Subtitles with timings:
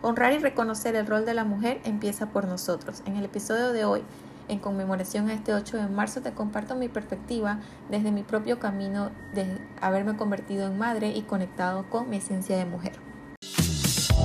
[0.00, 3.02] Honrar y reconocer el rol de la mujer empieza por nosotros.
[3.04, 4.02] En el episodio de hoy,
[4.46, 7.58] en conmemoración a este 8 de marzo, te comparto mi perspectiva
[7.90, 9.46] desde mi propio camino de
[9.80, 12.92] haberme convertido en madre y conectado con mi esencia de mujer.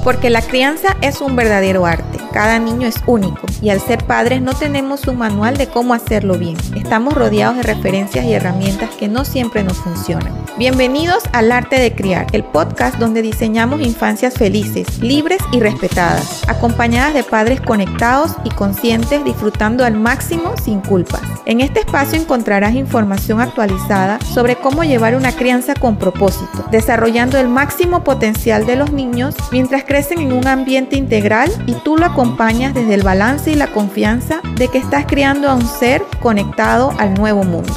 [0.04, 2.23] Porque la crianza es un verdadero arte.
[2.34, 6.34] Cada niño es único y al ser padres no tenemos un manual de cómo hacerlo
[6.34, 6.58] bien.
[6.76, 10.34] Estamos rodeados de referencias y herramientas que no siempre nos funcionan.
[10.58, 17.14] Bienvenidos al Arte de Criar, el podcast donde diseñamos infancias felices, libres y respetadas, acompañadas
[17.14, 21.22] de padres conectados y conscientes disfrutando al máximo sin culpas.
[21.46, 27.48] En este espacio encontrarás información actualizada sobre cómo llevar una crianza con propósito, desarrollando el
[27.48, 32.23] máximo potencial de los niños mientras crecen en un ambiente integral y tú lo acompañas
[32.26, 37.16] desde el balance y la confianza de que estás criando a un ser conectado al
[37.16, 37.74] nuevo mundo.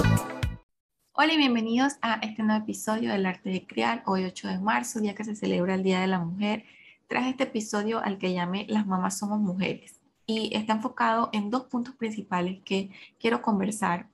[1.14, 5.00] Hola y bienvenidos a este nuevo episodio del Arte de Criar, hoy 8 de marzo,
[5.00, 6.64] día que se celebra el Día de la Mujer.
[7.08, 11.64] Tras este episodio al que llamé Las mamás somos mujeres y está enfocado en dos
[11.64, 14.06] puntos principales que quiero conversar,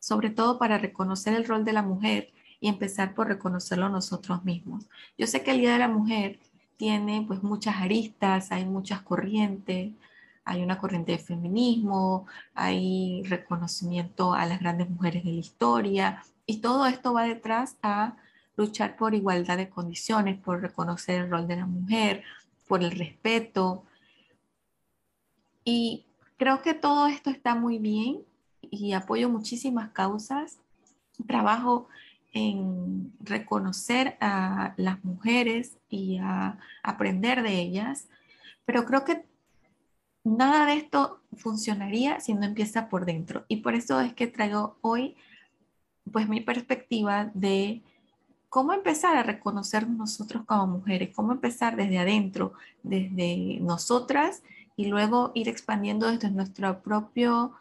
[0.00, 4.86] sobre todo para reconocer el rol de la mujer y empezar por reconocerlo nosotros mismos.
[5.16, 6.38] Yo sé que el Día de la Mujer
[6.80, 9.92] tiene pues muchas aristas, hay muchas corrientes,
[10.46, 16.62] hay una corriente de feminismo, hay reconocimiento a las grandes mujeres de la historia y
[16.62, 18.16] todo esto va detrás a
[18.56, 22.24] luchar por igualdad de condiciones, por reconocer el rol de la mujer,
[22.66, 23.84] por el respeto.
[25.62, 26.06] Y
[26.38, 28.22] creo que todo esto está muy bien
[28.62, 30.56] y apoyo muchísimas causas.
[31.26, 31.88] Trabajo
[32.32, 38.08] en reconocer a las mujeres y a aprender de ellas,
[38.64, 39.24] pero creo que
[40.24, 43.44] nada de esto funcionaría si no empieza por dentro.
[43.48, 45.16] Y por eso es que traigo hoy
[46.12, 47.82] pues mi perspectiva de
[48.48, 54.42] cómo empezar a reconocer nosotros como mujeres, cómo empezar desde adentro, desde nosotras
[54.76, 57.52] y luego ir expandiendo desde nuestro propio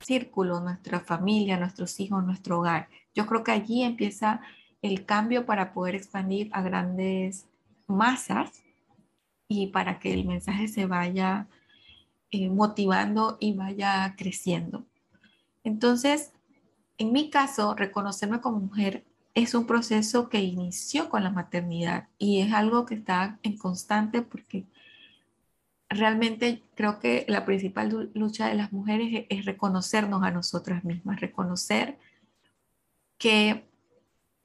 [0.00, 2.88] círculo, nuestra familia, nuestros hijos, nuestro hogar.
[3.18, 4.40] Yo creo que allí empieza
[4.80, 7.48] el cambio para poder expandir a grandes
[7.88, 8.62] masas
[9.48, 11.48] y para que el mensaje se vaya
[12.30, 14.84] eh, motivando y vaya creciendo.
[15.64, 16.32] Entonces,
[16.96, 22.42] en mi caso, reconocerme como mujer es un proceso que inició con la maternidad y
[22.42, 24.64] es algo que está en constante porque
[25.88, 31.98] realmente creo que la principal lucha de las mujeres es, reconocernos a nosotras mismas, reconocer
[33.18, 33.68] que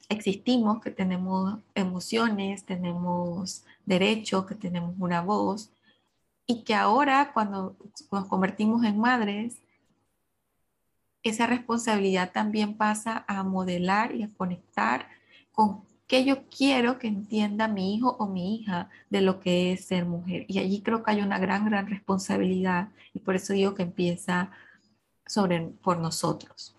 [0.08, 5.70] existimos, que tenemos emociones, tenemos derechos, que tenemos una voz
[6.46, 7.76] y que ahora cuando
[8.10, 9.58] nos convertimos en madres,
[11.22, 15.08] esa responsabilidad también pasa a modelar y a conectar
[15.52, 19.86] con qué yo quiero que entienda mi hijo o mi hija de lo que es
[19.86, 20.44] ser mujer.
[20.48, 24.50] Y allí creo que hay una gran, gran responsabilidad y por eso digo que empieza
[25.82, 26.73] por nosotros.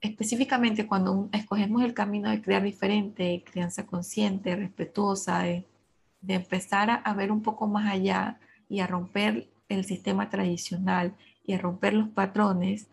[0.00, 5.66] Específicamente cuando escogemos el camino de crear diferente, crianza consciente, respetuosa, de,
[6.26, 8.38] empezar a ver un poco más allá
[8.68, 11.14] y a romper el sistema tradicional
[11.44, 12.88] y a romper los patrones,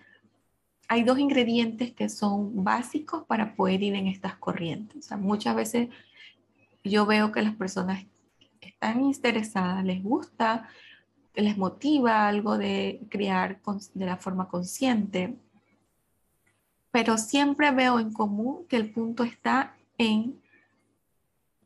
[0.88, 5.11] hay dos ingredientes que son básicos para poder ir en estas corrientes.
[5.17, 5.89] muchas veces
[6.83, 8.05] yo veo que las personas
[8.61, 10.69] están interesadas, les gusta,
[11.33, 13.59] les motiva algo de criar
[13.94, 15.35] de la forma consciente,
[16.95, 20.41] pero siempre veo en común que el punto está en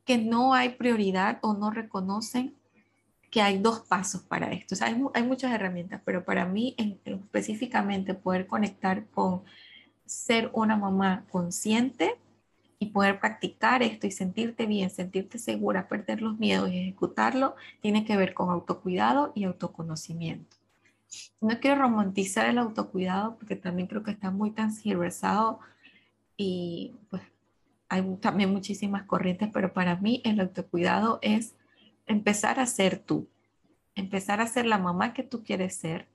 [0.04, 2.56] que no hay prioridad o no reconocen
[3.30, 4.74] que hay dos pasos para esto.
[4.84, 6.76] hay, muchas herramientas, pero para mí
[7.06, 9.44] específicamente poder conectar con
[10.04, 12.16] ser una mamá consciente
[12.80, 18.04] y poder practicar esto y sentirte bien, sentirte segura, perder los miedos y ejecutarlo, tiene
[18.04, 20.59] que ver con autocuidado y autoconocimiento.
[21.42, 25.60] No quiero romantizar el autocuidado porque también creo que está muy transversado
[26.38, 27.24] y pues
[27.90, 31.56] hay también muchísimas corrientes, pero para mí el autocuidado es
[32.06, 33.28] empezar a ser tú,
[33.96, 36.08] empezar a ser la mamá que tú quieres ser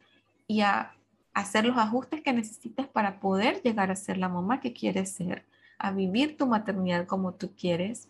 [0.46, 0.94] y a
[1.34, 5.44] hacer los ajustes que necesitas para poder llegar a ser la mamá que quieres ser,
[5.78, 8.08] a vivir tu maternidad como tú quieres.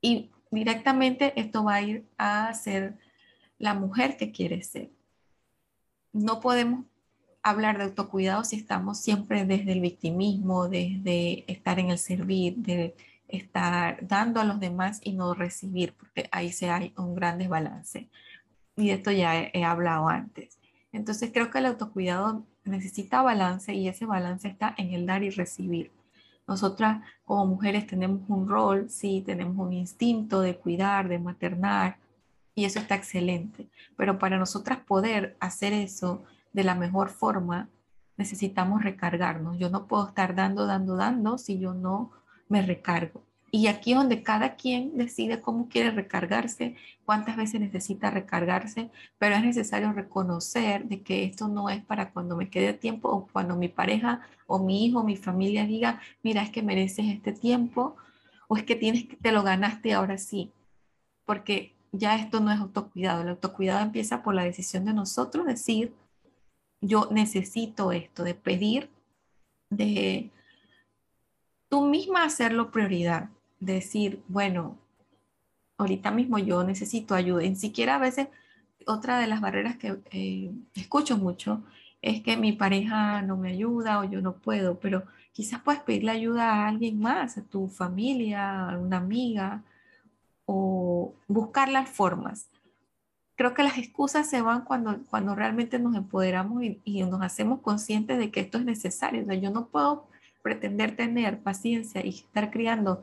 [0.00, 2.98] Y directamente esto va a ir a ser
[3.58, 4.90] la mujer que quieres ser.
[6.14, 6.86] No podemos
[7.42, 12.94] hablar de autocuidado si estamos siempre desde el victimismo, desde estar en el servir, de
[13.28, 18.08] estar dando a los demás y no recibir, porque ahí se hay un gran desbalance.
[18.76, 20.58] Y de esto ya he, hablado antes.
[20.92, 25.30] Entonces creo que el autocuidado necesita balance y ese balance está en el dar y
[25.30, 25.90] recibir.
[26.46, 31.98] Nosotras como mujeres tenemos un rol, sí, tenemos un instinto de cuidar, de maternar,
[32.54, 33.68] y eso está excelente.
[33.96, 36.22] Pero para nosotras poder hacer eso
[36.52, 37.68] de la mejor forma,
[38.16, 39.58] necesitamos recargarnos.
[39.58, 42.12] Yo no puedo estar dando, dando, dando si yo no
[42.48, 43.22] me recargo.
[43.50, 46.74] Y aquí es donde cada quien decide cómo quiere recargarse,
[47.04, 52.36] cuántas veces necesita recargarse, pero es necesario reconocer de que esto no es para cuando
[52.36, 56.42] me quede tiempo o cuando mi pareja o mi hijo o mi familia diga, mira,
[56.42, 57.94] es que mereces este tiempo
[58.48, 60.52] o es que tienes que te lo ganaste ahora sí.
[61.24, 63.22] Porque ya esto no es autocuidado.
[63.22, 65.94] El autocuidado empieza por la decisión de nosotros decir,
[66.80, 68.90] yo necesito esto, de pedir,
[69.70, 70.30] de
[71.68, 73.30] tú misma hacerlo prioridad
[73.60, 74.78] decir, bueno,
[75.78, 77.42] ahorita mismo yo necesito ayuda.
[77.42, 78.28] Ni siquiera a veces,
[78.86, 81.62] otra de las barreras que eh, escucho mucho
[82.02, 86.10] es que mi pareja no me ayuda o yo no puedo, pero quizás puedes pedirle
[86.12, 89.64] ayuda a alguien más, a tu familia, a una amiga,
[90.46, 92.48] o buscar las formas.
[93.36, 97.60] Creo que las excusas se van cuando, cuando realmente nos empoderamos y, y nos hacemos
[97.60, 99.22] conscientes de que esto es necesario.
[99.22, 100.06] O sea, yo no puedo
[100.42, 103.02] pretender tener paciencia y estar criando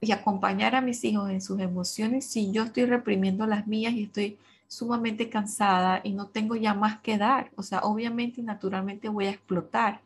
[0.00, 4.04] y acompañar a mis hijos en sus emociones si yo estoy reprimiendo las mías y
[4.04, 4.38] estoy
[4.68, 7.50] sumamente cansada y no tengo ya más que dar.
[7.56, 10.00] O sea, obviamente y naturalmente voy a explotar.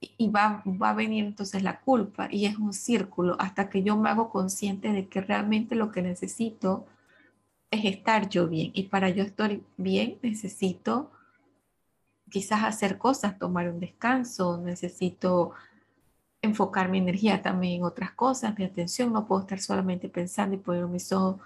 [0.00, 3.96] Y va, va a venir entonces la culpa y es un círculo hasta que yo
[3.96, 6.86] me hago consciente de que realmente lo que necesito
[7.70, 8.70] es estar yo bien.
[8.74, 11.10] Y para yo estar bien necesito
[12.30, 15.52] quizás hacer cosas, tomar un descanso, necesito
[16.42, 20.58] enfocar mi energía también en otras cosas, mi atención, no puedo estar solamente pensando y
[20.58, 21.40] poner mis ojos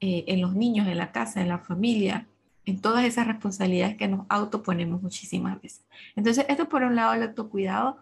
[0.00, 2.26] eh, en los niños, en la casa, en la familia,
[2.68, 5.86] en todas esas responsabilidades que nos autoponemos muchísimas veces.
[6.16, 7.96] Entonces, esto por un lado, el autocuidado,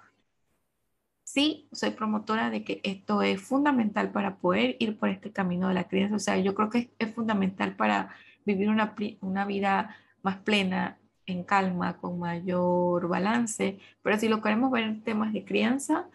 [1.23, 5.75] sí, soy promotora de que esto es fundamental para poder ir por este camino de
[5.75, 8.11] la crianza, o sea, yo creo que es, fundamental para
[8.45, 14.71] vivir una, una vida más plena, en calma, con mayor balance, pero si lo queremos
[14.71, 16.09] ver en temas de crianza,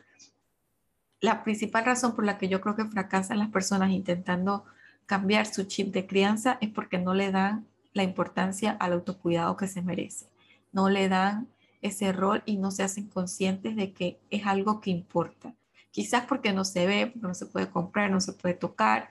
[1.21, 4.65] la principal razón por la que yo creo que fracasan las personas intentando
[5.05, 9.67] cambiar su chip de crianza es porque no le dan la importancia al autocuidado que
[9.67, 10.27] se merece.
[10.71, 11.47] No le dan
[11.81, 15.55] ese rol y no se hacen conscientes de que es algo que importa.
[15.91, 19.09] Quizás porque no se ve, porque no se puede comprar, no se puede tocar.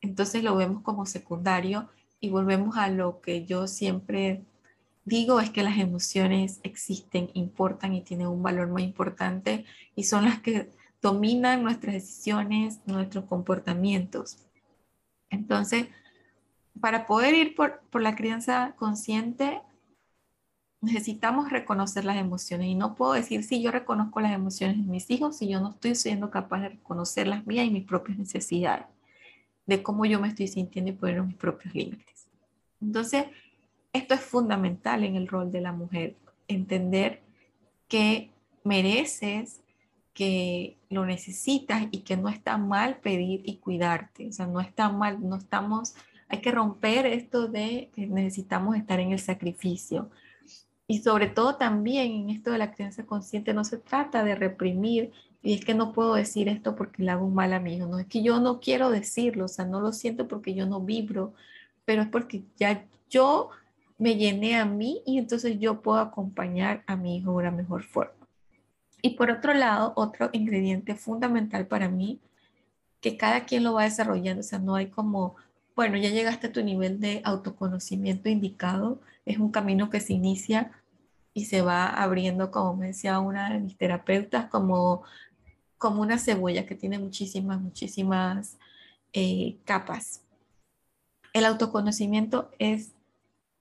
[0.00, 1.88] Entonces lo vemos como secundario
[2.20, 4.44] y volvemos a lo que yo siempre
[5.04, 9.64] digo, es que las emociones existen, importan y tienen un valor muy importante
[9.96, 10.70] y son las que
[11.00, 14.38] dominan nuestras decisiones, nuestros comportamientos.
[15.30, 15.88] Entonces,
[16.80, 19.60] para poder ir por, la crianza consciente,
[20.80, 22.68] necesitamos reconocer las emociones.
[22.68, 25.70] Y no puedo decir, si yo reconozco las emociones de mis hijos si yo no
[25.70, 28.86] estoy siendo capaz de reconocer las mías y mis propias necesidades,
[29.66, 32.26] de cómo yo me estoy sintiendo y poner mis propios límites.
[32.80, 33.26] Entonces,
[33.92, 36.16] esto es fundamental en el rol de la mujer,
[36.48, 37.22] entender
[37.88, 38.30] que
[38.64, 39.60] mereces
[40.14, 44.28] que lo necesitas y que no está mal pedir y cuidarte.
[44.28, 45.94] O sea, no está mal, no estamos,
[46.32, 50.08] hay que romper esto de que necesitamos estar en el sacrificio.
[50.88, 55.12] Y sobre todo también en esto de la crianza consciente no se trata de reprimir
[55.42, 57.86] y es que no puedo decir esto porque le hago un mal a mi hijo,
[57.86, 60.80] no es que yo no quiero decirlo, o sea, no lo siento porque yo no
[60.80, 61.34] vibro,
[61.84, 63.50] pero es porque ya yo
[63.98, 67.82] me llené a mí y entonces yo puedo acompañar a mi hijo de una mejor
[67.82, 68.26] forma.
[69.02, 72.20] Y por otro lado, otro ingrediente fundamental para mí,
[73.00, 75.36] que cada quien lo va desarrollando, o sea, no hay como,
[75.76, 80.72] bueno, ya llegaste a tu nivel de autoconocimiento indicado, es un camino que se inicia
[81.34, 85.02] y se va abriendo, como me decía una de mis terapeutas, como,
[85.78, 88.58] como una cebolla que tiene muchísimas, muchísimas
[89.12, 90.22] eh, capas.
[91.32, 92.94] El autoconocimiento es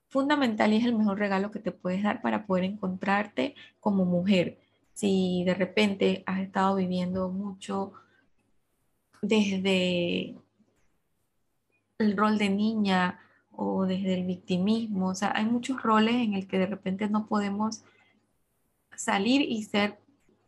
[0.10, 4.60] fundamental y es el mejor regalo que te puedes dar para poder encontrarte como mujer
[4.94, 7.94] si de repente has estado viviendo mucho
[9.22, 10.36] desde
[12.01, 13.20] el rol de niña
[13.51, 17.27] o desde el victimismo, o sea, hay muchos roles en el que de repente no
[17.27, 17.84] podemos
[18.96, 20.00] salir y ser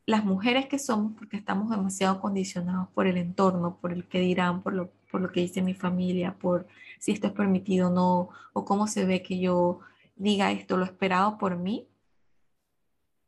[0.06, 4.62] las mujeres que somos porque estamos demasiado condicionados por el entorno, por el que dirán,
[4.62, 6.68] por lo, por lo que dice mi familia, por
[7.00, 9.80] si esto es permitido o no, o cómo se ve que yo
[10.16, 11.88] diga esto, lo esperado por mí,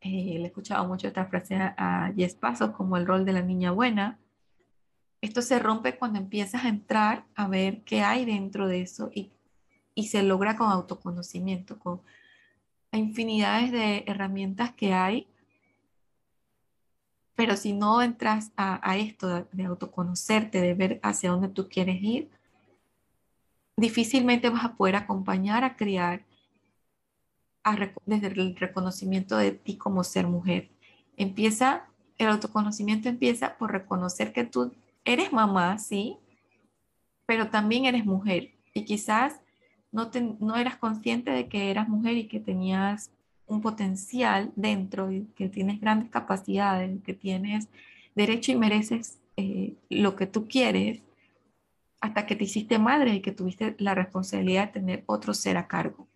[0.00, 3.42] eh, le he escuchado mucho esta frase a, Jess Pasos como el rol de la
[3.42, 4.18] niña buena.
[5.26, 9.32] Esto se rompe cuando empiezas a entrar a ver qué hay dentro de eso y,
[9.94, 12.00] y se logra con autoconocimiento, con
[12.92, 15.26] infinidades de herramientas que hay
[17.34, 22.30] Pero si no entras a, esto de, autoconocerte, de ver hacia dónde tú quieres ir,
[23.76, 26.24] difícilmente vas a poder acompañar a criar
[28.06, 30.70] desde el reconocimiento de ti como ser mujer.
[31.16, 34.72] Empieza, el autoconocimiento empieza por reconocer que tú
[35.06, 36.18] eres mamá, sí,
[37.24, 38.50] pero también eres mujer.
[38.74, 39.40] Y quizás
[39.92, 40.10] no,
[40.40, 43.10] no eras consciente de que eras mujer y que tenías
[43.46, 47.68] un potencial dentro, y que tienes grandes capacidades, que tienes
[48.14, 51.00] derecho y mereces eh, lo que tú quieres,
[52.00, 55.68] hasta que te hiciste madre y que tuviste la responsabilidad de tener otro ser a
[55.68, 56.08] cargo,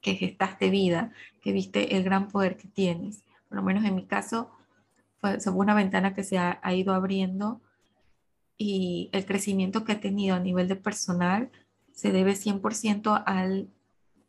[0.00, 3.24] que gestaste vida, que viste el gran poder que tienes.
[3.48, 4.50] Por lo menos en mi caso,
[5.20, 7.60] fue, fue una ventana que se ha ido abriendo
[8.56, 11.50] y el crecimiento que he tenido a nivel de personal
[11.92, 13.68] se debe 100% al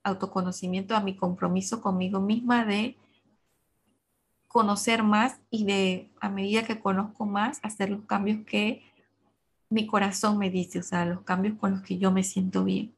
[0.04, 2.98] autoconocimiento, a mi compromiso conmigo misma de
[4.48, 8.84] conocer más y de, a medida que conozco más, hacer los cambios que
[9.70, 12.94] mi corazón me dice, o sea, los cambios con los que yo me siento bien.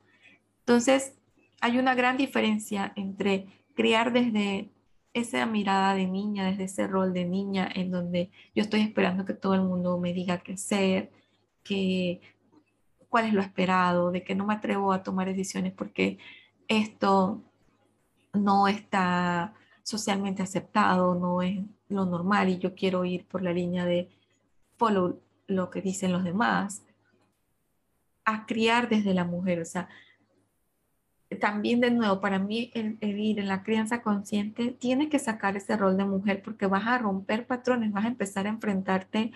[0.60, 1.13] Entonces,
[1.62, 4.70] hay una gran diferencia entre criar desde
[5.15, 9.34] esa mirada de niña, desde ese rol de niña, en donde yo estoy esperando que
[9.34, 11.10] todo el mundo me diga qué hacer,
[11.63, 12.22] que
[13.10, 16.17] cuál es lo esperado, de que no me atrevo a tomar decisiones porque
[16.67, 17.41] esto
[18.34, 19.53] no está
[19.84, 24.10] socialmente aceptado, no es lo normal y yo quiero ir por la línea de
[24.77, 26.84] follow lo que dicen los demás,
[28.25, 29.62] a criar desde la mujer.
[29.62, 29.88] O sea,
[31.39, 35.75] también de nuevo, para mí el, ir en la crianza consciente tiene que sacar ese
[35.75, 39.32] rol de mujer porque vas a romper patrones, vas a empezar a enfrentarte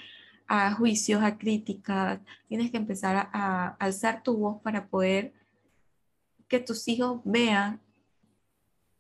[0.48, 5.34] a juicios, a críticas, tienes que empezar a, a alzar tu voz para poder
[6.48, 7.80] que tus hijos vean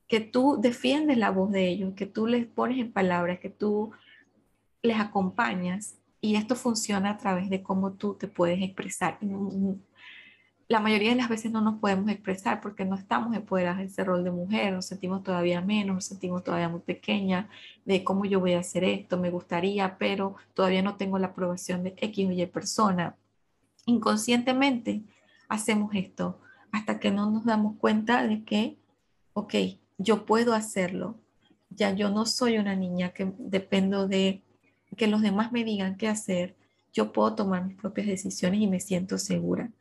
[0.08, 3.91] que tú defiendes la voz de ellos, que tú les pones en palabras, que tú
[4.81, 9.19] les acompañas y esto funciona a través de cómo tú te puedes expresar.
[10.69, 14.03] La mayoría de las veces no nos podemos expresar porque no estamos empoderadas de ese
[14.03, 17.49] rol de mujer, nos sentimos todavía menos, nos sentimos todavía muy pequeña
[17.85, 21.83] de cómo yo voy a hacer esto, me gustaría, pero todavía no tengo la aprobación
[21.83, 23.15] de X o Y persona.
[23.88, 25.01] Inconscientemente
[25.47, 26.39] hacemos esto
[26.71, 28.77] hasta que no nos damos cuenta de que,
[29.33, 29.55] ok,
[29.97, 31.15] yo puedo hacerlo.
[31.71, 34.43] Ya yo no soy una niña que dependo de
[34.95, 36.55] que los demás me digan qué hacer.
[36.93, 39.71] Yo puedo tomar mis propias decisiones y me siento segura.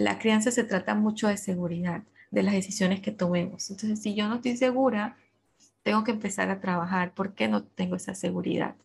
[0.00, 3.70] La crianza se trata mucho de seguridad, de las decisiones que tomemos.
[3.70, 5.18] Entonces, si yo no estoy segura,
[5.82, 7.12] tengo que empezar a trabajar.
[7.12, 8.76] ¿Por qué no tengo esa seguridad?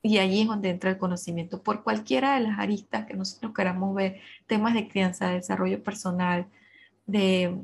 [0.00, 3.94] Y allí es donde entra el conocimiento por cualquiera de las aristas que nosotros queramos
[3.94, 6.46] ver, temas de crianza, de desarrollo personal,
[7.04, 7.62] de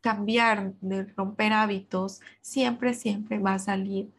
[0.00, 4.10] cambiar, de romper hábitos, siempre, siempre va a salir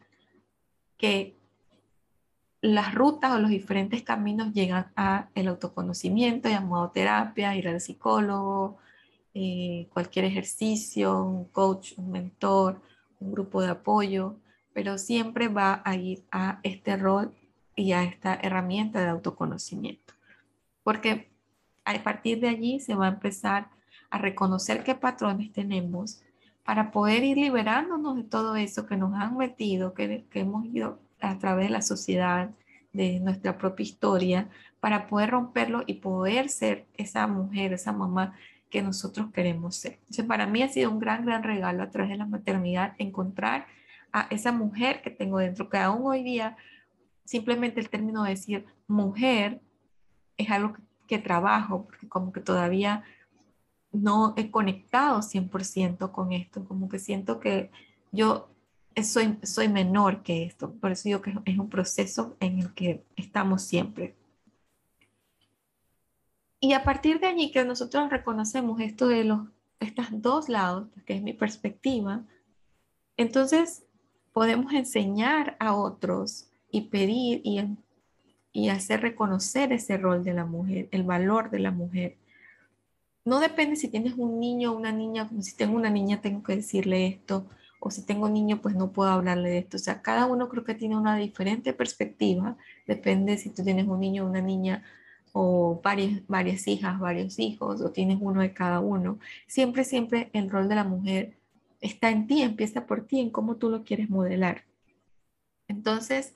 [0.96, 1.34] que
[2.62, 8.78] las rutas o los diferentes caminos llegan a el autoconocimiento, llamado terapia, ir al psicólogo,
[9.34, 12.80] eh, cualquier ejercicio, un coach, un mentor,
[13.20, 14.36] un grupo de apoyo
[14.72, 17.34] pero siempre va a ir a este rol
[17.76, 20.14] y a esta herramienta de autoconocimiento.
[20.82, 21.30] Porque
[21.84, 23.68] a partir de allí se va a empezar
[24.10, 26.22] a reconocer qué patrones tenemos
[26.64, 30.98] para poder ir liberándonos de todo eso que nos han metido, que, que hemos ido
[31.20, 32.50] a través de la sociedad,
[32.92, 34.48] de nuestra propia historia,
[34.80, 38.34] para poder romperlo y poder ser esa mujer, esa mamá
[38.70, 39.94] que nosotros queremos ser.
[40.00, 43.66] Entonces, para mí ha sido un gran, gran regalo a través de la maternidad encontrar
[44.12, 46.56] a esa mujer que tengo dentro, que aún hoy día
[47.24, 49.60] simplemente el término de decir mujer
[50.36, 50.74] es algo
[51.06, 53.02] que, trabajo, porque como que todavía
[53.92, 57.70] no he conectado 100% con esto, como que siento que
[58.12, 58.48] yo
[59.02, 63.04] soy, soy menor que esto, por eso digo que es un proceso en el que
[63.16, 64.14] estamos siempre.
[66.60, 69.48] Y a partir de allí que nosotros reconocemos esto de los,
[69.80, 72.24] estos dos lados, que es mi perspectiva,
[73.16, 73.84] entonces
[74.32, 77.60] podemos enseñar a otros y pedir y,
[78.52, 82.18] y hacer reconocer ese rol de la mujer, el valor de la mujer.
[83.24, 86.42] No depende si tienes un niño o una niña, como si tengo una niña tengo
[86.42, 87.46] que decirle esto,
[87.80, 89.76] o si tengo un niño pues no puedo hablarle de esto.
[89.78, 92.56] O sea, cada uno creo que tiene una diferente perspectiva,
[92.86, 94.84] depende si tú tienes un niño o una niña
[95.32, 99.18] o varias, varias hijas, varios hijos, o tienes uno de cada uno.
[99.46, 101.36] Siempre, siempre el rol de la mujer
[101.80, 104.64] está en ti, empieza por ti, en cómo tú lo quieres modelar.
[105.68, 106.34] Entonces,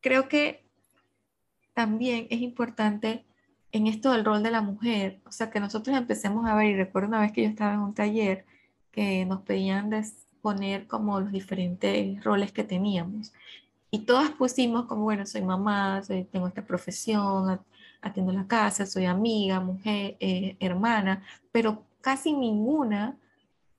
[0.00, 0.64] creo que
[1.74, 3.24] también es importante
[3.72, 6.76] en esto del rol de la mujer, o sea, que nosotros empecemos a ver, y
[6.76, 8.44] recuerdo una vez que yo estaba en un taller
[8.90, 9.88] que nos pedían
[10.42, 13.32] poner como los diferentes roles que teníamos.
[13.90, 17.60] Y todas pusimos como, bueno, soy mamá, soy, tengo esta profesión,
[18.00, 23.16] atiendo la casa, soy amiga, mujer, eh, hermana, pero casi ninguna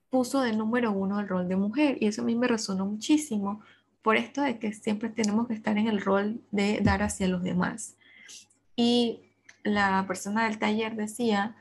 [0.09, 1.97] puso de número uno el rol de mujer.
[1.99, 3.61] Y eso a mí me resonó muchísimo
[4.01, 7.43] por esto de que siempre tenemos que estar en el rol de dar hacia los
[7.43, 7.95] demás.
[8.75, 9.21] Y
[9.63, 11.55] la persona del taller decía,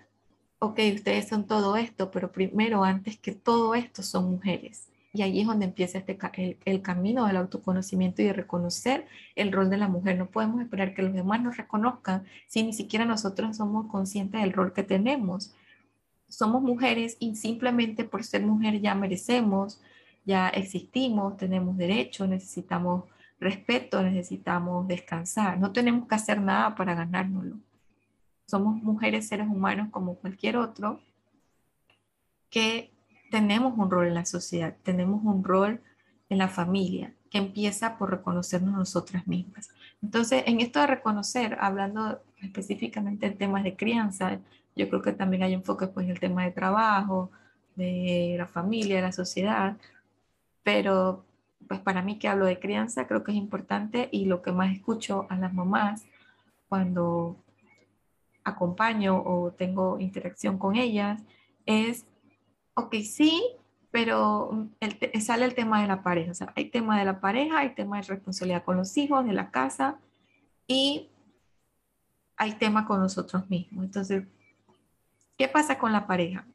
[0.58, 4.89] ok, ustedes son todo esto, pero primero, antes que todo esto, son mujeres.
[5.12, 9.50] Y allí es donde empieza este, el, el, camino del autoconocimiento y de reconocer el
[9.50, 10.16] rol de la mujer.
[10.16, 14.52] No podemos esperar que los demás nos reconozcan si ni siquiera nosotros somos conscientes del
[14.52, 15.52] rol que tenemos.
[16.28, 19.80] Somos mujeres y simplemente por ser mujer ya merecemos,
[20.24, 23.04] ya existimos, tenemos derecho, necesitamos
[23.40, 25.58] respeto, necesitamos descansar.
[25.58, 27.56] No tenemos que hacer nada para ganárnoslo.
[28.46, 31.00] Somos mujeres, seres humanos como cualquier otro,
[32.50, 32.92] que
[33.30, 35.80] tenemos un rol en la sociedad, tenemos un rol
[36.28, 39.70] en la familia, que empieza por reconocernos nosotras mismas.
[40.02, 44.38] Entonces, en esto de reconocer, hablando específicamente en temas de crianza,
[44.76, 47.30] yo creo que también hay enfoque pues, en el tema de trabajo,
[47.76, 49.76] de la familia, de la sociedad,
[50.62, 51.24] pero
[51.68, 54.72] pues para mí que hablo de crianza creo que es importante y lo que más
[54.72, 56.04] escucho a las mamás
[56.68, 57.36] cuando
[58.44, 61.22] acompaño o tengo interacción con ellas
[61.66, 62.06] es,
[62.80, 63.42] ok, sí,
[63.90, 64.68] pero
[65.20, 66.30] sale el tema de la pareja.
[66.30, 69.32] O sea, hay tema de la pareja, hay tema de responsabilidad con los hijos, de
[69.32, 69.98] la casa
[70.66, 71.08] y
[72.36, 73.84] hay tema con nosotros mismos.
[73.84, 74.24] Entonces,
[75.36, 76.46] ¿qué pasa con la pareja?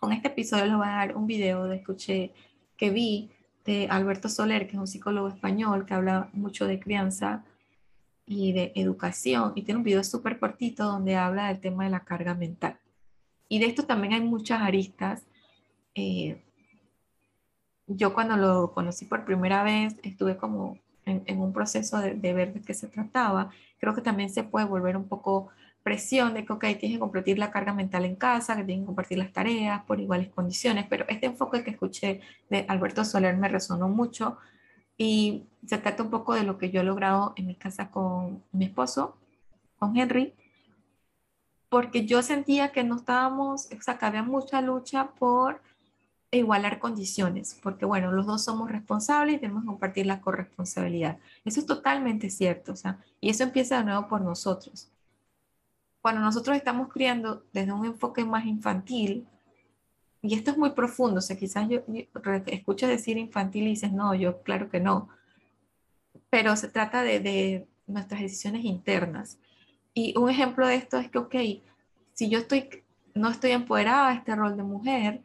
[0.00, 2.32] Con este episodio les voy a dar un video de escuché
[2.76, 3.30] que vi
[3.64, 7.44] de Alberto Soler, que es un psicólogo español que habla mucho de crianza
[8.26, 12.00] y de educación y tiene un video súper cortito donde habla del tema de la
[12.00, 12.78] carga mental.
[13.48, 15.26] Y de esto también hay muchas aristas.
[15.94, 16.42] Eh,
[17.86, 22.54] yo cuando lo conocí por primera vez estuve como en, un proceso de, de, ver
[22.54, 23.50] de qué se trataba.
[23.78, 25.50] Creo que también se puede volver un poco
[25.82, 28.86] presión de que, ok, tienes que compartir la carga mental en casa, que tienes que
[28.86, 33.48] compartir las tareas por iguales condiciones, pero este enfoque que escuché de Alberto Soler me
[33.48, 34.38] resonó mucho
[34.96, 38.42] y se trata un poco de lo que yo he logrado en mi casa con
[38.52, 39.16] mi esposo,
[39.78, 40.34] con Henry,
[41.68, 45.62] porque yo sentía que no estábamos, o sea, que había mucha lucha por
[46.38, 51.18] igualar condiciones, porque bueno, los dos somos responsables y tenemos que compartir la corresponsabilidad.
[51.44, 54.92] Eso es totalmente cierto, o sea, y eso empieza de nuevo por nosotros
[56.02, 59.26] cuando nosotros estamos criando desde un enfoque más infantil,
[60.20, 61.80] y esto es muy profundo, o sea, quizás yo,
[62.46, 65.08] escucho decir infantil y dices, no, yo claro que no,
[66.28, 69.38] pero se trata de, de nuestras decisiones internas.
[69.94, 71.34] Y un ejemplo de esto es que, ok,
[72.14, 72.68] si yo estoy,
[73.14, 75.22] no estoy empoderada a este rol de mujer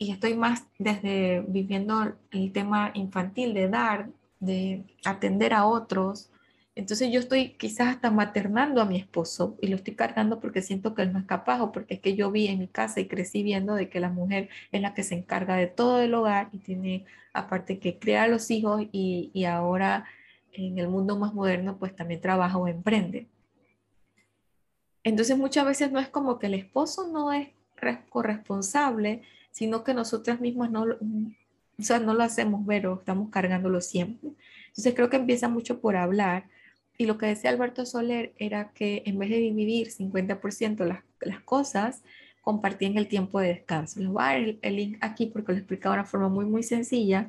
[0.00, 4.08] y estoy más desde viviendo el tema infantil de dar,
[4.40, 6.30] de atender a otros,
[6.74, 10.94] entonces yo estoy quizás hasta maternando a mi esposo y lo estoy cargando porque siento
[10.94, 13.08] que él no es capaz o porque es que yo vi en mi casa y
[13.08, 16.48] crecí viendo de que la mujer es la que se encarga de todo el hogar
[16.54, 20.06] y tiene aparte que criar a los hijos y, y ahora
[20.54, 23.26] en el mundo más moderno pues también trabaja o emprende.
[25.04, 27.48] Entonces muchas veces no es como que el esposo no es
[28.08, 33.80] corresponsable, sino que nosotras mismas no, o sea, no lo hacemos ver o estamos cargándolo
[33.80, 34.30] siempre.
[34.68, 36.44] Entonces creo que empieza mucho por hablar
[36.98, 41.40] y lo que decía Alberto Soler era que en vez de dividir 50% las, las
[41.40, 42.02] cosas,
[42.42, 44.00] compartían el tiempo de descanso.
[44.00, 46.62] Les voy a dar el, link aquí porque lo explicaba de una forma muy, muy
[46.62, 47.28] sencilla,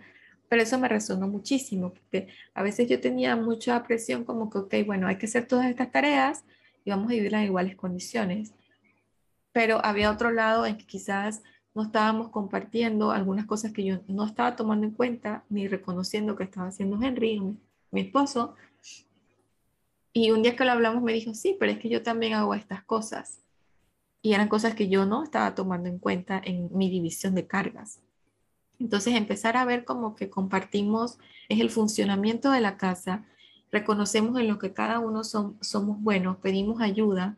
[0.49, 4.73] pero eso me resonó muchísimo, porque a veces yo tenía mucha presión como que, ok,
[4.85, 6.43] bueno, hay que hacer todas estas tareas
[6.83, 8.53] y vamos a vivirlas en iguales condiciones.
[9.53, 14.25] Pero había otro lado en que quizás no estábamos compartiendo algunas cosas que yo no
[14.25, 17.57] estaba tomando en cuenta ni reconociendo que estaba haciendo Henry, mi,
[17.91, 18.55] mi esposo,
[20.13, 22.53] y un día que lo hablamos me dijo, sí, pero es que yo también hago
[22.53, 23.39] estas cosas.
[24.21, 28.01] Y eran cosas que yo no estaba tomando en cuenta en mi división de cargas.
[28.77, 31.17] Entonces empezar a ver como que compartimos
[31.49, 33.25] es el funcionamiento de la casa,
[33.71, 37.37] reconocemos en lo que cada uno somos buenos, pedimos ayuda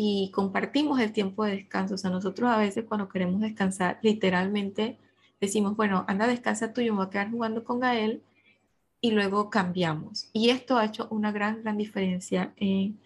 [0.00, 1.96] y compartimos el tiempo de descanso.
[1.96, 4.96] O sea, nosotros a veces cuando queremos descansar, literalmente
[5.40, 8.22] decimos, bueno, anda, descansa tú, yo me voy a quedar jugando con Gael
[9.00, 10.30] y luego cambiamos.
[10.32, 12.96] Y esto ha hecho una gran, gran diferencia en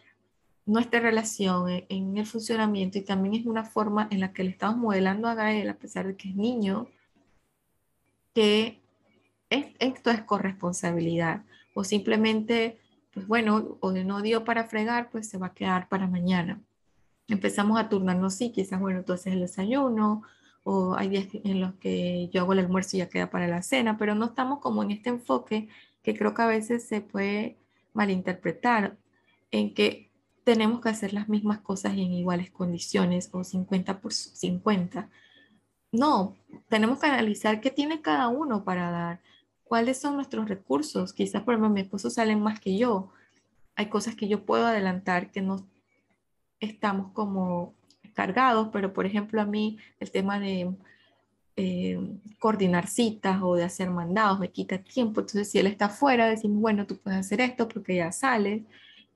[0.66, 4.76] nuestra relación, en el funcionamiento y también es una forma en la que le estamos
[4.76, 6.88] modelando a Gael, a pesar de que es niño,
[8.35, 8.83] que
[9.48, 12.78] esto es corresponsabilidad o simplemente,
[13.14, 16.61] pues bueno, o no dio para fregar, pues se va a quedar para mañana.
[17.28, 20.22] Empezamos a turnarnos, sí, quizás, bueno, tú haces el desayuno
[20.64, 23.62] o hay días en los que yo hago el almuerzo y ya queda para la
[23.62, 25.68] cena, pero no estamos como en este enfoque
[26.02, 27.58] que creo que a veces se puede
[27.94, 28.96] malinterpretar
[29.50, 30.11] en que
[30.44, 35.08] tenemos que hacer las mismas cosas en iguales condiciones o 50 por 50.
[35.92, 36.37] No,
[36.68, 39.20] tenemos que analizar qué tiene cada uno para dar,
[39.64, 41.12] cuáles son nuestros recursos.
[41.12, 43.11] Quizás, por ejemplo, mi esposo sale más que yo.
[43.76, 45.66] Hay cosas que yo puedo adelantar que no
[46.62, 47.75] estamos como
[48.14, 50.75] cargados, pero por ejemplo a mí el tema de
[51.57, 51.98] eh,
[52.38, 55.20] coordinar citas o de hacer mandados me quita tiempo.
[55.20, 58.62] Entonces, si él está fuera, decimos, bueno, tú puedes hacer esto porque ya sales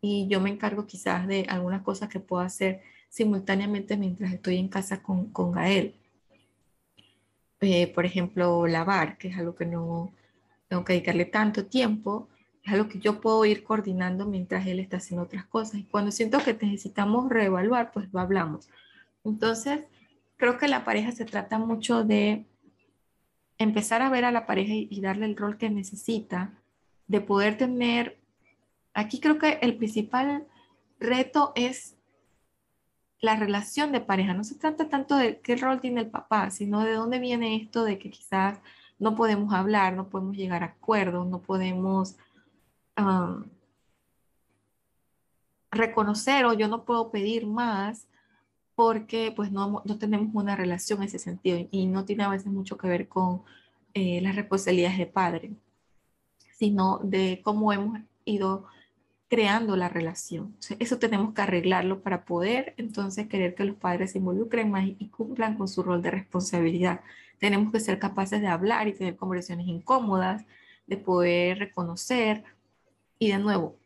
[0.01, 4.69] y yo me encargo quizás de algunas cosas que puedo hacer simultáneamente mientras estoy en
[4.69, 5.95] casa con, con Gael.
[7.61, 10.13] Eh, por ejemplo, lavar, que es algo que no
[10.69, 12.29] tengo que dedicarle tanto tiempo,
[12.67, 15.77] es algo que yo puedo ir coordinando mientras él está haciendo otras cosas.
[15.77, 18.69] Y cuando siento que necesitamos reevaluar, pues lo hablamos.
[19.25, 19.85] Entonces,
[20.37, 22.45] creo que la pareja se trata mucho de
[23.59, 26.55] empezar a ver a la pareja y, darle el rol que necesita,
[27.07, 28.19] de poder tener,
[28.95, 30.45] aquí creo que el principal
[30.99, 31.97] reto es
[33.21, 34.35] la relación de pareja.
[34.35, 37.85] No se trata tanto de qué rol tiene el papá, sino de dónde viene esto
[37.85, 38.59] de que quizás
[38.99, 42.17] no podemos hablar, no podemos llegar a acuerdos, no podemos
[45.71, 48.07] reconocer o yo no puedo pedir más
[48.75, 52.49] porque pues no, no, tenemos una relación en ese sentido y no tiene a veces
[52.49, 53.43] mucho que ver con
[53.95, 55.53] eh, las responsabilidades de padre,
[56.59, 58.67] sino de cómo hemos ido
[59.29, 60.57] creando la relación.
[60.79, 65.09] eso tenemos que arreglarlo para poder entonces querer que los padres se involucren más y
[65.09, 67.01] cumplan con su rol de responsabilidad.
[67.39, 70.45] Tenemos que ser capaces de hablar y tener conversaciones incómodas,
[70.87, 72.45] de poder reconocer
[73.19, 73.77] y de nuevo,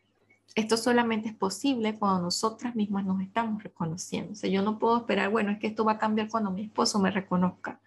[0.55, 4.33] esto solamente es posible cuando nosotras mismas nos estamos reconociendo.
[4.33, 6.63] O sea, yo no puedo esperar, bueno, es que esto va a cambiar cuando mi
[6.63, 7.79] esposo me reconozca.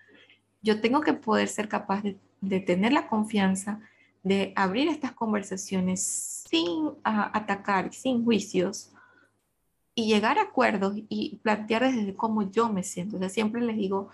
[0.62, 3.80] Yo tengo que poder ser capaz de, tener la confianza
[4.22, 6.02] de abrir estas conversaciones
[6.48, 8.90] sin atacar, sin juicios
[9.94, 13.16] y llegar a acuerdos y plantear desde cómo yo me siento.
[13.16, 14.08] O sea, siempre les digo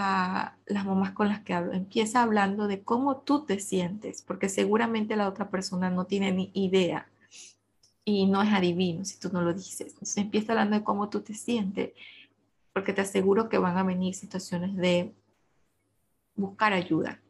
[0.00, 4.48] a las mamás con las que hablo, empieza hablando de cómo tú te sientes, porque
[4.48, 7.08] seguramente la otra persona no tiene ni idea
[8.04, 9.88] y no es adivino si tú no lo dices.
[9.88, 11.94] Entonces empieza hablando de cómo tú te sientes,
[12.72, 15.12] porque te aseguro que van a venir situaciones de
[16.36, 17.20] buscar ayuda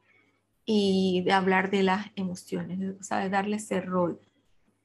[0.66, 4.20] y de hablar de las emociones, o sea, de darle ese rol.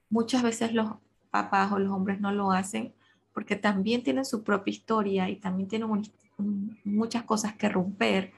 [0.09, 0.89] Muchas veces los
[1.31, 2.93] papás o los hombres no lo hacen
[3.33, 5.89] porque también tienen su propia historia y también tienen
[6.37, 8.33] muchas cosas que romper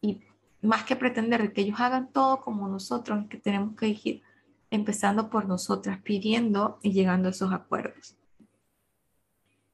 [0.00, 0.20] y
[0.62, 4.22] más que pretender que ellos hagan todo como nosotros, que tenemos que ir
[4.70, 8.16] empezando por nosotras, pidiendo y llegando a esos acuerdos.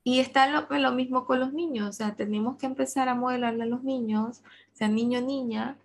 [0.05, 3.67] Y está lo, mismo con los niños, o sea, tenemos que empezar a modelarle a
[3.67, 4.43] los niños,
[4.73, 5.77] sea niño niña,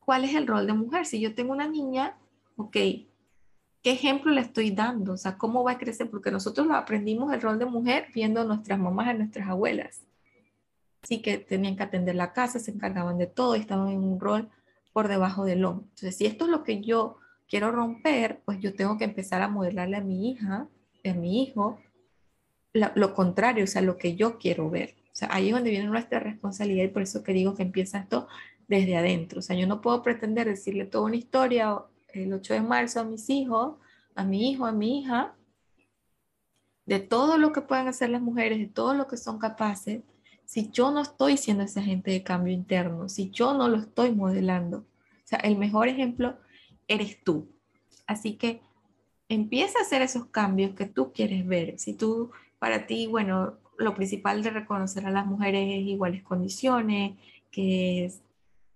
[0.00, 1.06] cuál es el rol de mujer.
[1.06, 2.16] Si yo tengo una niña,
[2.56, 3.06] ok, ¿qué
[3.84, 5.12] ejemplo le estoy dando?
[5.12, 6.10] O sea, ¿cómo va a crecer?
[6.10, 10.05] Porque nosotros aprendimos el rol de mujer viendo a nuestras mamás, a nuestras abuelas.
[11.06, 14.48] Sí que tenían que atender la casa, se encargaban de todo, estaban en un rol
[14.92, 15.84] por debajo del hombro.
[15.84, 19.48] Entonces, si esto es lo que yo quiero romper, pues yo tengo que empezar a
[19.48, 20.68] modelarle a mi hija,
[21.04, 21.78] a mi hijo,
[22.72, 24.96] lo contrario, o sea, lo que yo quiero ver.
[25.12, 27.98] O sea, ahí es donde viene nuestra responsabilidad y por eso que digo que empieza
[27.98, 28.26] esto
[28.68, 29.38] desde adentro.
[29.38, 33.04] O sea, yo no puedo pretender decirle toda una historia el 8 de marzo a
[33.04, 33.76] mis hijos,
[34.14, 35.34] a mi hijo, a mi hija,
[36.86, 40.02] de todo lo que pueden hacer las mujeres, de todo lo que son capaces,
[40.46, 44.12] si yo no estoy siendo ese agente de cambio interno, si yo no lo estoy
[44.12, 44.78] modelando.
[44.78, 46.36] O sea, el mejor ejemplo
[46.88, 47.48] eres tú.
[48.06, 48.60] Así que
[49.28, 51.78] empieza a hacer esos cambios que tú quieres ver.
[51.78, 57.16] Si tú, para ti, bueno, lo principal de reconocer a las mujeres es iguales condiciones,
[57.50, 58.12] que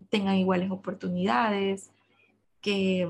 [0.08, 1.90] tengan iguales oportunidades,
[2.60, 3.08] que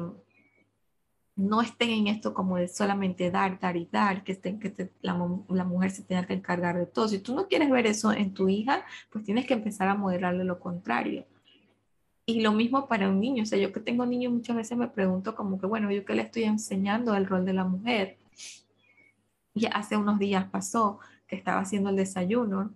[1.41, 5.15] no estén en esto como de solamente dar, dar y dar, que, estén, que la,
[5.49, 7.09] la, mujer se tenga que encargar de todo.
[7.09, 10.45] Si tú no quieres ver eso en tu hija, pues tienes que empezar a modelarle
[10.45, 11.25] lo contrario.
[12.27, 14.89] Y lo mismo para un niño, o sea, yo que tengo niños muchas veces me
[14.89, 18.19] pregunto como que, bueno, yo que le estoy enseñando el rol de la mujer.
[19.55, 22.71] Y hace unos días pasó que estaba haciendo el desayuno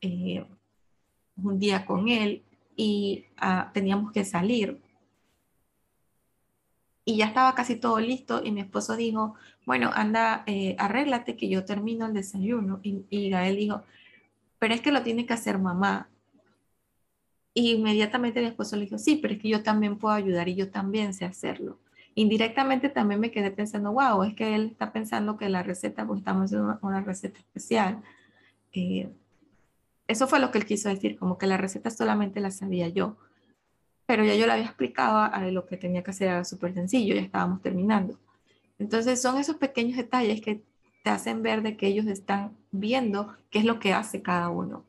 [0.00, 0.46] eh,
[1.36, 2.42] un día con él
[2.76, 4.80] y ah, teníamos que salir.
[7.08, 11.48] Y ya estaba casi todo listo y mi esposo dijo, bueno, anda, eh, arréglate que
[11.48, 12.80] yo termino el desayuno.
[12.82, 13.82] Y, y Gael dijo,
[14.58, 16.10] pero es que lo tiene que hacer mamá.
[17.54, 20.54] Y inmediatamente mi esposo le dijo, sí, pero es que yo también puedo ayudar y
[20.54, 21.78] yo también sé hacerlo.
[22.14, 26.18] Indirectamente también me quedé pensando, wow, es que él está pensando que la receta, pues
[26.18, 28.02] estamos haciendo una, receta especial,
[28.74, 29.08] eh,
[30.08, 33.16] eso fue lo que él quiso decir, como que la receta solamente la sabía yo.
[34.08, 37.14] Pero ya yo le había explicado a lo que tenía que hacer, era súper sencillo,
[37.14, 38.18] ya estábamos terminando.
[38.78, 40.62] Entonces son esos pequeños detalles que
[41.04, 44.86] te hacen ver de que ellos están viendo qué es lo que hace cada uno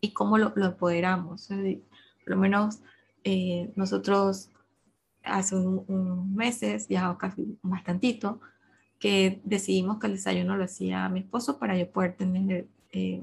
[0.00, 1.46] y cómo lo, lo empoderamos.
[1.46, 2.80] Por lo menos
[3.22, 4.50] eh, nosotros
[5.22, 8.40] hace unos meses, ya casi bastantito,
[8.98, 13.22] que decidimos que el desayuno lo hacía mi esposo para yo poder tener eh,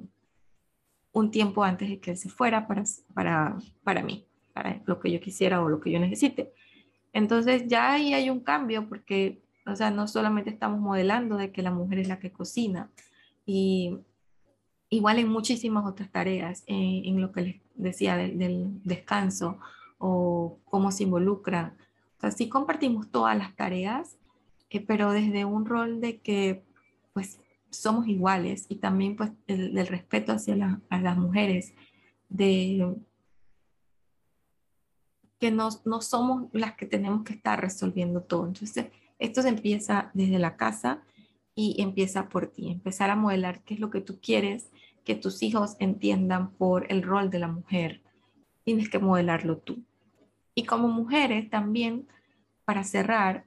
[1.12, 5.12] un tiempo antes de que él se fuera para, para, para mí, para lo que
[5.12, 6.54] yo quisiera o lo que yo necesite.
[7.14, 11.62] Entonces ya ahí hay un cambio porque, o sea, no solamente estamos modelando de que
[11.62, 12.90] la mujer es la que cocina,
[13.46, 14.00] y
[14.90, 19.58] igual en muchísimas otras tareas, en, lo que les decía del, descanso
[19.98, 21.76] o cómo se involucra.
[22.18, 24.18] O sea, sí compartimos todas las tareas,
[24.70, 26.64] eh, pero desde un rol de que
[27.14, 31.74] pues somos iguales y también pues el, del respeto hacia a las mujeres,
[32.30, 32.96] de
[35.42, 38.46] que no, no somos las que tenemos que estar resolviendo todo.
[38.46, 38.86] Entonces,
[39.18, 41.02] esto se empieza desde la casa
[41.56, 44.70] y empieza por ti, empezar a modelar qué es lo que tú quieres
[45.04, 48.04] que tus hijos entiendan por el rol de la mujer.
[48.64, 49.84] Tienes que modelarlo tú.
[50.54, 52.08] Y como mujeres también,
[52.64, 53.46] para cerrar,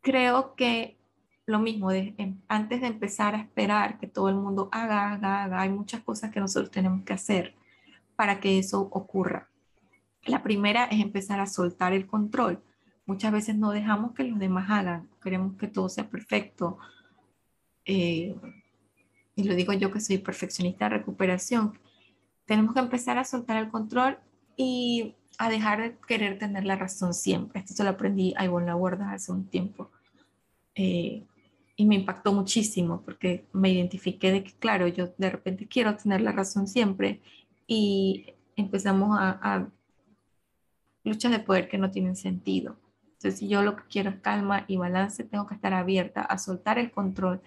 [0.00, 0.98] creo que
[1.46, 5.44] lo mismo, de, em, antes de empezar a esperar que todo el mundo haga, haga,
[5.44, 7.54] haga, hay muchas cosas que nosotros tenemos que hacer
[8.16, 9.51] para que eso ocurra.
[10.24, 12.62] La primera es empezar a soltar el control.
[13.06, 16.78] Muchas veces no dejamos que los demás hagan, queremos que todo sea perfecto.
[17.84, 18.34] Eh,
[19.34, 21.78] y lo digo yo que soy perfeccionista de recuperación.
[22.44, 24.18] Tenemos que empezar a soltar el control
[24.56, 27.60] y a dejar de querer tener la razón siempre.
[27.60, 29.90] Esto se lo aprendí a Ivonne Laguarda hace un tiempo.
[30.74, 31.26] Eh,
[31.74, 36.20] y me impactó muchísimo porque me identifiqué de que, claro, yo de repente quiero tener
[36.20, 37.20] la razón siempre
[37.66, 39.68] y empezamos a, a
[41.04, 42.76] luchas de poder que no tienen sentido.
[43.04, 46.38] Entonces, si yo lo que quiero es calma y balance, tengo que estar abierta a
[46.38, 47.40] soltar el control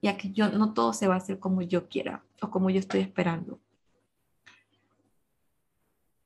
[0.00, 2.70] y a que yo no todo se va a hacer como yo quiera o como
[2.70, 3.60] yo estoy esperando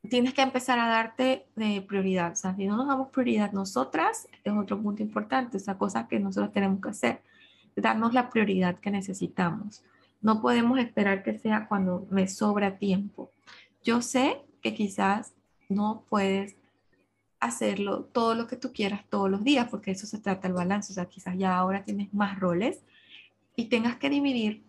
[0.09, 2.33] tienes que empezar a darte de prioridad.
[2.33, 6.18] O sea, si no nos damos prioridad nosotras, es otro punto importante, esa cosa que
[6.18, 7.23] nosotros tenemos que hacer,
[7.77, 9.83] darnos la prioridad que necesitamos.
[10.21, 13.31] No podemos esperar que sea cuando me sobra tiempo.
[13.83, 15.35] Yo sé que quizás
[15.68, 16.57] no puedes
[17.42, 20.92] hacerlo todo lo que tú quieras todos los días, porque eso se trata del balance.
[20.92, 22.81] O sea, quizás ya ahora tienes más roles
[23.57, 24.62] y tengas que dividir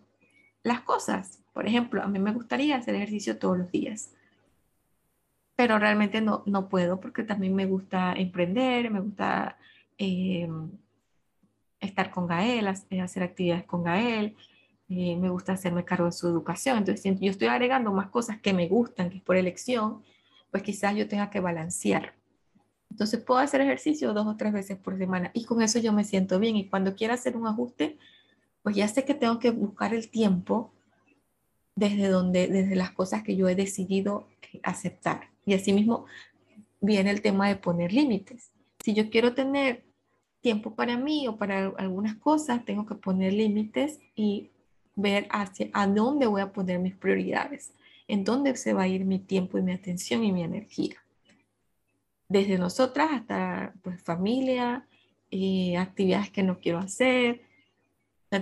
[0.62, 1.40] las cosas.
[1.52, 4.10] Por ejemplo, a mí me gustaría hacer ejercicio todos los días
[5.56, 9.56] pero realmente no, no puedo porque también me gusta emprender, me gusta
[9.98, 10.48] eh,
[11.80, 14.36] estar con Gael, eh, hacer actividades con Gael,
[14.88, 16.78] eh, me gusta hacerme cargo de su educación.
[16.78, 20.02] Entonces, si yo estoy agregando más cosas que me gustan, que es por elección,
[20.50, 22.14] pues quizás yo tenga que balancear.
[22.94, 26.04] Entonces, puedo hacer ejercicio dos o tres veces por semana y con eso yo me
[26.04, 26.54] siento bien.
[26.54, 27.98] Y cuando quiera hacer un ajuste,
[28.62, 30.70] pues ya sé que tengo que buscar el tiempo
[31.74, 34.28] desde donde, desde las cosas que yo he decidido
[34.62, 35.28] aceptar.
[35.44, 36.06] Y asimismo
[36.80, 38.52] viene el tema de poner límites.
[38.84, 39.82] Si yo quiero tener
[40.40, 44.50] tiempo para mí o para algunas cosas, tengo que poner límites y
[44.94, 47.72] ver hacia a dónde voy a poner mis prioridades,
[48.06, 51.03] en dónde se va a ir mi tiempo y mi atención y mi energía.
[52.28, 54.86] Desde nosotras hasta pues, familia,
[55.34, 57.42] y actividades que no quiero hacer.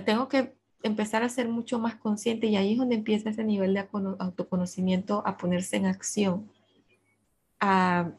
[0.05, 3.73] tengo que empezar a ser mucho más consciente y ahí es donde empieza ese nivel
[3.73, 3.87] de
[4.19, 6.51] autoconocimiento a ponerse en acción
[7.59, 8.11] a,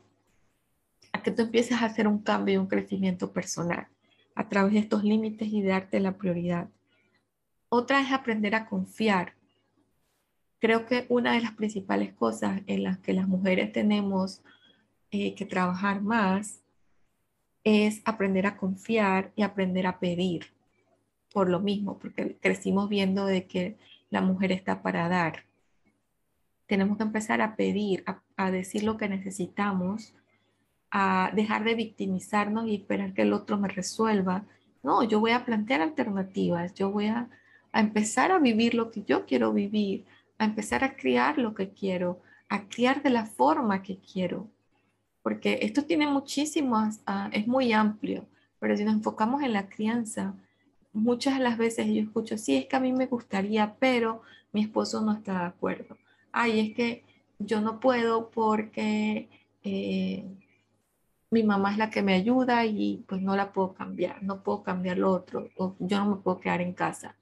[1.23, 3.87] que tú empieces a hacer un cambio y un crecimiento personal
[4.35, 6.69] a través de estos límites y darte la prioridad.
[7.69, 9.35] Otra es aprender a confiar.
[10.59, 14.43] Creo que una de las principales cosas en las que las mujeres tenemos
[15.15, 16.61] eh, que trabajar más
[17.65, 20.47] es aprender a confiar y aprender a pedir
[21.33, 23.77] por lo mismo, porque crecimos viendo de que
[24.11, 25.45] la mujer está para dar
[26.67, 28.05] tenemos que empezar a pedir,
[28.37, 30.15] a, decir lo que necesitamos,
[30.91, 34.45] a dejar de victimizarnos y esperar que el otro me resuelva.
[34.83, 37.29] No, yo voy a plantear alternativas, yo voy a,
[37.73, 40.05] empezar a vivir lo que yo quiero vivir,
[40.39, 44.49] a empezar a criar lo que quiero, a criar de la forma que quiero.
[45.25, 47.01] Porque esto tiene muchísimos,
[47.33, 48.27] es muy amplio,
[48.61, 50.35] pero si nos enfocamos en la crianza,
[50.93, 54.63] muchas de las veces yo escucho, sí, es que a mí me gustaría, pero mi
[54.63, 55.97] esposo no está de acuerdo
[56.35, 57.05] ay, es que
[57.39, 59.29] yo no puedo porque
[59.63, 60.25] eh,
[61.31, 64.63] mi mamá es la que me ayuda y pues no la puedo cambiar, no puedo
[64.63, 67.17] cambiar lo otro, o yo no me puedo quedar en casa.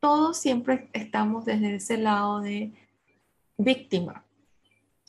[0.00, 2.72] todos siempre estamos desde ese lado de
[3.58, 4.24] víctima.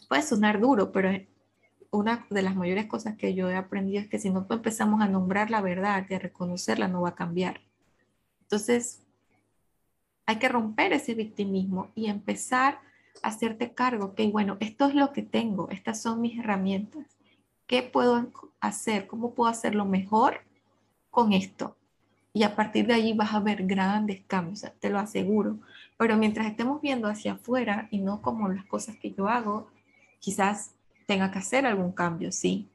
[0.09, 1.09] Puede sonar duro, pero
[1.91, 5.07] una de las mayores cosas que yo he aprendido es que si no empezamos a
[5.07, 7.61] nombrar la verdad y a reconocerla, no va a cambiar.
[8.43, 9.01] Entonces,
[10.25, 12.79] hay que romper ese victimismo y empezar
[13.21, 17.05] a hacerte cargo que, bueno, esto es lo que tengo, estas son mis herramientas.
[17.67, 19.07] ¿Qué puedo hacer?
[19.07, 20.41] ¿Cómo puedo hacerlo mejor
[21.09, 21.75] con esto?
[22.33, 25.59] Y a partir de allí vas a ver grandes cambios, te lo aseguro.
[25.97, 29.69] Pero mientras estemos viendo hacia afuera y no como las cosas que yo hago,
[30.19, 30.75] quizás
[31.05, 32.69] tenga que hacer algún cambio, sí.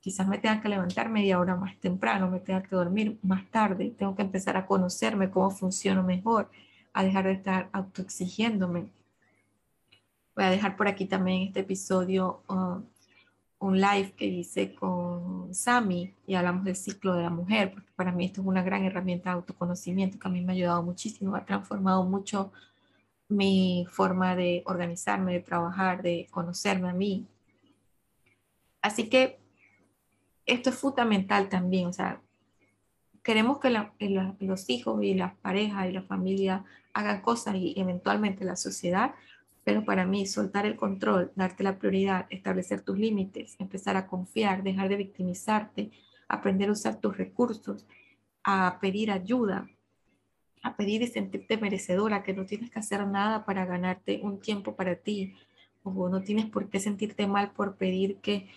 [0.00, 3.90] Quizás me tenga que levantar media hora más temprano, me tenga que dormir más tarde,
[3.96, 6.50] tengo que empezar a conocerme cómo funciono mejor,
[6.92, 8.86] a dejar de estar autoexigiéndome.
[10.34, 12.82] Voy a dejar por aquí también este episodio uh,
[13.62, 18.10] un live que hice con Sami y hablamos del ciclo de la mujer, porque para
[18.10, 21.36] mí esto es una gran herramienta de autoconocimiento que a mí me ha ayudado muchísimo,
[21.36, 22.52] ha transformado mucho
[23.28, 27.26] mi forma de organizarme, de trabajar, de conocerme a mí.
[28.82, 29.38] Así que
[30.44, 32.20] esto es fundamental también, o sea,
[33.22, 33.70] queremos que
[34.40, 39.14] los hijos y las parejas y la familia hagan cosas y eventualmente la sociedad,
[39.64, 44.64] pero para mí, soltar el control, darte la prioridad, establecer tus límites, empezar a confiar,
[44.64, 45.92] dejar de victimizarte,
[46.26, 47.86] aprender a usar tus recursos,
[48.42, 49.70] a pedir ayuda,
[50.64, 54.74] a pedir y sentirte merecedora, que no tienes que hacer nada para ganarte un tiempo
[54.74, 55.36] para ti,
[55.84, 58.48] o no tienes por qué sentirte mal por pedir que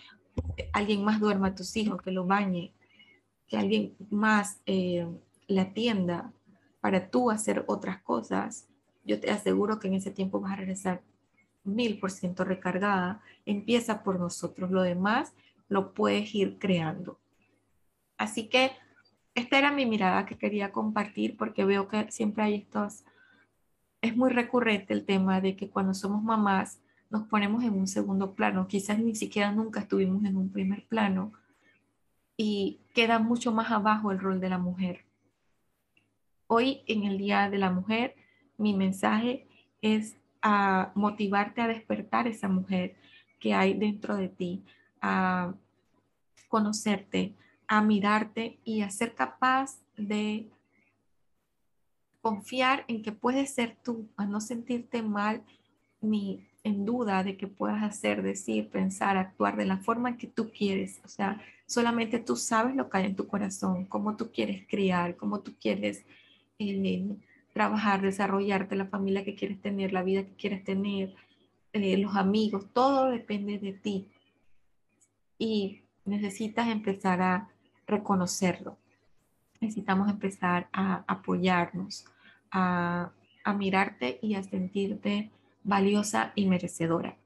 [0.72, 2.72] alguien más duerma a tus hijos, que lo bañe,
[3.48, 5.06] que alguien más eh,
[5.46, 6.32] la atienda
[6.80, 8.68] para tú hacer otras cosas
[9.06, 11.00] yo te aseguro que en ese tiempo vas a regresar
[11.62, 13.22] mil por ciento recargada.
[13.46, 15.32] Empieza por nosotros, lo demás
[15.68, 17.18] lo puedes ir creando.
[18.18, 18.72] Así que
[19.34, 23.04] esta era mi mirada que quería compartir porque veo que siempre hay estos,
[24.00, 28.34] es muy recurrente el tema de que cuando somos mamás nos ponemos en un segundo
[28.34, 31.32] plano, quizás ni siquiera nunca estuvimos en un primer plano
[32.36, 35.04] y queda mucho más abajo el rol de la mujer.
[36.48, 38.14] Hoy en el Día de la Mujer
[38.58, 39.46] mi mensaje
[39.82, 42.96] es a motivarte a despertar esa mujer
[43.40, 44.64] que hay dentro de ti,
[45.00, 45.54] a
[46.48, 47.34] conocerte,
[47.66, 50.48] a mirarte y a ser capaz de
[52.20, 55.42] confiar en que puedes ser tú, a no sentirte mal
[56.00, 60.50] ni en duda de que puedas hacer, decir, pensar, actuar de la forma que tú
[60.50, 61.00] quieres.
[61.04, 65.16] O sea, solamente tú sabes lo que hay en tu corazón, cómo tú quieres criar,
[65.16, 66.04] cómo tú quieres
[66.58, 67.06] eh,
[67.52, 71.14] trabajar, desarrollarte, la familia que quieres tener, la vida que quieres tener,
[71.72, 74.08] eh, los amigos, todo depende de ti.
[75.38, 77.48] Y necesitas empezar a
[77.86, 78.76] reconocerlo.
[79.60, 82.06] Necesitamos empezar a apoyarnos,
[82.50, 83.12] a,
[83.44, 85.30] a mirarte y a sentirte
[85.66, 87.16] valiosa y merecedora.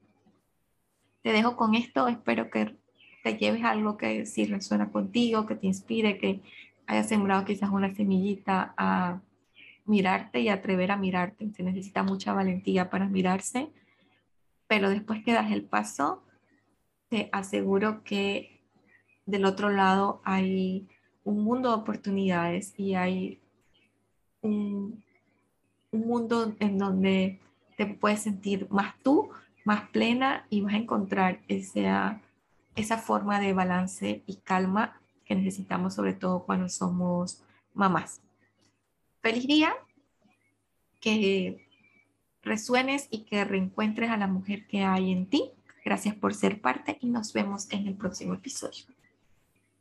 [1.21, 2.75] Te dejo con esto, espero que
[3.23, 6.41] te lleves algo que sí resuena contigo, que te inspire, que
[6.87, 9.21] haya sembrado quizás una semillita a
[9.85, 11.51] mirarte y atrever a mirarte.
[11.53, 13.69] Se necesita mucha valentía para mirarse,
[14.67, 16.23] pero después que das el paso,
[17.09, 18.59] te aseguro que
[19.27, 20.87] del otro lado hay
[21.23, 23.39] un mundo de oportunidades y hay
[24.41, 25.03] un,
[25.91, 27.39] mundo en donde
[27.81, 29.31] te puedes sentir más tú,
[29.65, 32.21] más plena y vas a encontrar esa,
[32.75, 38.21] esa forma de balance y calma que necesitamos sobre todo cuando somos mamás.
[39.23, 39.73] Feliz día,
[40.99, 41.67] que
[42.43, 45.49] resuenes y que reencuentres a la mujer que hay en ti.
[45.83, 48.85] Gracias por ser parte y nos vemos en el próximo episodio.